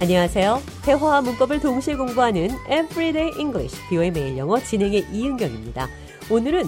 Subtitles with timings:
[0.00, 0.62] 안녕하세요.
[0.84, 5.88] 대화와 문법을 동시에 공부하는 Everyday English, 비오의 매일 영어 진행의 이은경입니다.
[6.30, 6.66] 오늘은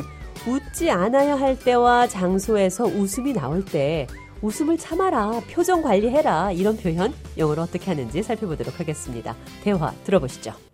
[0.48, 4.08] 웃지 않아야 할 때와 장소에서 웃음이 나올 때
[4.42, 9.36] 웃음을 참아라, 표정 관리해라 이런 표현 영어로 어떻게 하는지 살펴보도록 하겠습니다.
[9.62, 10.69] 대화 들어보시죠.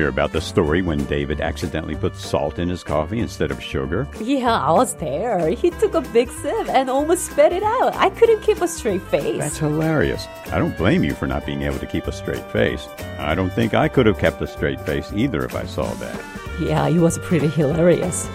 [0.00, 4.08] hear about the story when David accidentally put salt in his coffee instead of sugar?
[4.20, 5.50] Yeah, I was there.
[5.50, 7.94] He took a big sip and almost spat it out.
[7.96, 9.38] I couldn't keep a straight face.
[9.38, 10.26] That's hilarious.
[10.52, 12.88] I don't blame you for not being able to keep a straight face.
[13.18, 16.20] I don't think I could have kept a straight face either if I saw that.
[16.60, 18.28] Yeah, it was pretty hilarious.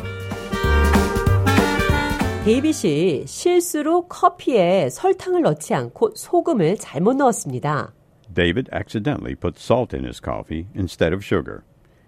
[2.46, 7.94] 데이빗이 실수로 커피에 설탕을 넣지 않고 소금을 잘못 넣었습니다.
[8.34, 11.64] David accidentally put salt in his coffee instead of sugar.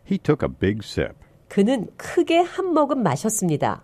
[0.09, 1.15] He took a big sip.
[1.49, 3.83] 그는 크게 한 모금 마셨습니다.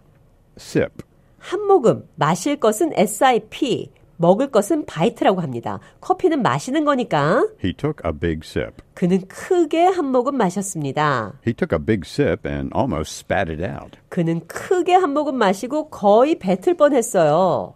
[0.57, 1.03] Sip.
[1.37, 5.79] 한 모금, 마실 것은 SIP, 먹을 것은 바이트라고 합니다.
[6.01, 8.81] 커피는 마시는 거니까 He took a big sip.
[8.93, 11.39] 그는 크게 한 모금 마셨습니다.
[11.47, 15.89] He took a big sip and almost spat it out 그는 크게 한 모금 마시고
[15.89, 17.75] 거의 뱉을 뻔했어요.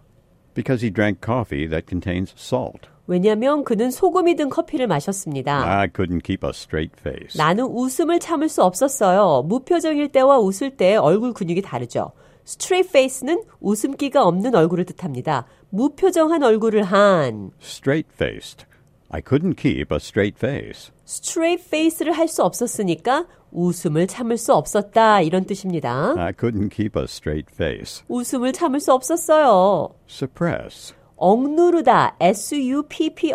[0.53, 2.89] because he drank coffee that contains salt.
[3.09, 5.64] 왜냐하면 그는 소금이 든 커피를 마셨습니다.
[5.81, 7.37] I couldn't keep a straight face.
[7.39, 9.42] 나는 웃음을 참을 수 없었어요.
[9.47, 12.12] 무표정일 때와 웃을 때 얼굴 근육이 다르죠.
[12.47, 15.47] straight face는 웃음기가 없는 얼굴을 뜻합니다.
[15.70, 18.67] 무표정한 얼굴을 한 Straight faced.
[19.11, 20.93] I couldn't keep a straight face.
[21.06, 26.15] straight face를 할 수 없었으니까 웃음을 참을 수 없었다 이런 뜻입니다.
[26.19, 28.05] I couldn't keep a straight face.
[28.09, 29.95] 웃음을 참을 수 없었어요.
[30.11, 30.95] Suppress.
[31.19, 33.33] 억누르다, S-U-P-P-R-E-S-S,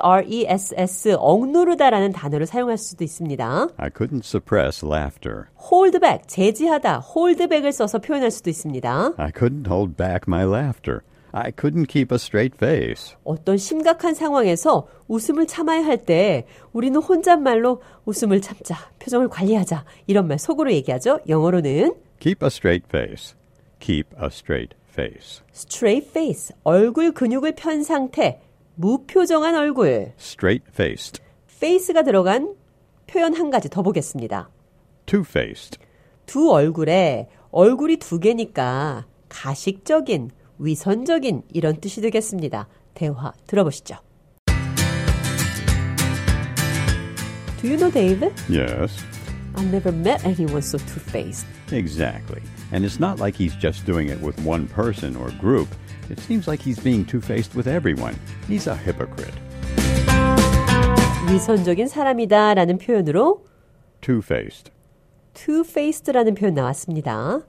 [1.19, 3.67] 억누르다라는 단어를 사용할 수도 있습니다.
[3.77, 5.45] I couldn't suppress laughter.
[5.71, 9.13] hold back, 제지하다, hold back을 써서 표현할 수도 있습니다.
[9.17, 11.01] I couldn't hold back my laughter.
[11.33, 13.15] I couldn't keep a straight face.
[13.23, 20.37] 어떤 심각한 상황에서 웃음을 참아야 할 때 우리는 혼잣말로 웃음을 참자, 표정을 관리하자 이런 말
[20.39, 21.19] 속으로 얘기하죠.
[21.27, 23.35] 영어로는 Keep a straight face.
[23.79, 25.41] Keep a straight face.
[25.53, 28.41] straight face, 얼굴 근육을 편 상태,
[28.75, 31.21] 무표정한 얼굴, Straight faced.
[31.49, 32.55] face가 들어간
[33.07, 34.49] 표현 한 가지 더 보겠습니다.
[35.05, 35.79] Two faced.
[36.25, 42.67] 두 얼굴에 얼굴이 두 개니까 가식적인, 위선적인 이런 뜻이 되겠습니다.
[42.93, 43.95] 대화 들어보시죠.
[47.61, 48.33] Do you know David?
[48.49, 49.03] Yes.
[49.56, 51.46] I've never met anyone so two-faced.
[51.72, 52.42] Exactly.
[52.72, 55.68] And it's not like he's just doing it with one person or group.
[56.10, 58.14] It seems like he's being two faced with everyone.
[58.46, 59.34] He's a hypocrite.
[61.30, 63.44] 위선적인 사람이다라는 표현으로
[64.00, 64.70] Two faced.
[65.34, 67.42] two-faced라는 표현 나왔습니다.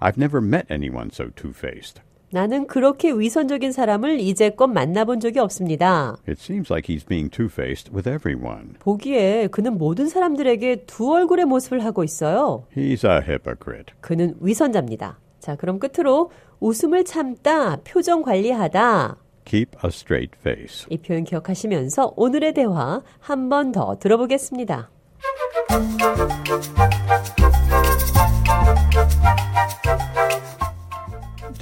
[0.00, 2.00] I've never met anyone so two faced.
[2.33, 6.17] 나는 그렇게 위선적인 사람을 이제껏 만나본 적이 없습니다.
[6.27, 8.73] It seems like he's being two faced with everyone.
[8.79, 12.65] 보기에 그는 모든 사람들에게 두 얼굴의 모습을 하고 있어요.
[12.75, 13.93] He's a hypocrite.
[14.01, 15.19] 그는 위선자입니다.
[15.39, 19.17] 자, 그럼 끝으로 웃음을 참다, 표정 관리하다.
[19.45, 20.87] Keep a straight face.
[20.89, 24.89] 이 표현 기억하시면서 오늘의 대화 한 번 더 들어보겠습니다.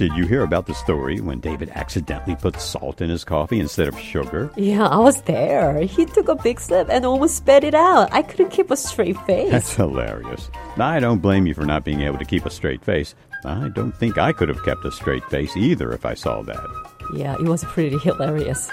[0.02, 3.86] Did you hear about the story when David accidentally put salt in his coffee instead
[3.86, 4.50] of sugar?
[4.56, 5.80] Yeah, I was there.
[5.82, 8.12] He took a big sip and almost spat it out.
[8.12, 9.52] I couldn't keep a straight face.
[9.52, 10.50] That's hilarious.
[10.76, 13.14] I don't blame you for not being able to keep a straight face.
[13.44, 16.66] I don't think I could have kept a straight face either if I saw that.
[17.14, 18.72] Yeah, it was pretty hilarious.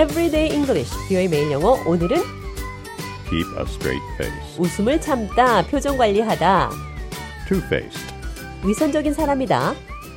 [0.00, 1.72] Everyday English, 뷰의 매일 영어.
[1.86, 2.16] 오늘은
[3.28, 4.58] Keep a straight face.
[4.58, 6.70] 웃음을 참다, 표정 관리하다,
[7.46, 8.00] Two faced.
[8.64, 9.74] 위선적인 사람이다,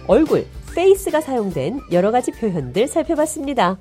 [0.08, 3.78] 얼굴, face가 사용된 여러 가지 표현들 살펴봤습니다.